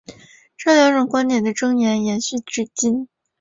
[0.57, 3.07] 这两种观点的争议延续至今。